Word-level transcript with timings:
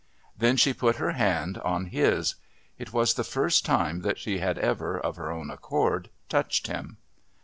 Then 0.35 0.57
she 0.57 0.73
put 0.73 0.95
her 0.95 1.11
hand 1.11 1.59
on 1.59 1.85
his. 1.85 2.33
It 2.79 2.91
was 2.91 3.13
the 3.13 3.23
first 3.23 3.63
time 3.67 3.99
that 4.01 4.17
she 4.17 4.39
had 4.39 4.57
ever, 4.57 4.99
of 4.99 5.15
her 5.17 5.31
own 5.31 5.51
accord, 5.51 6.09
touched 6.27 6.65
him. 6.65 6.97